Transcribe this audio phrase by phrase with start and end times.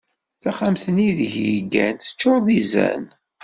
[0.41, 3.03] Taxxamt-nni ideg yeggan teččur d izan.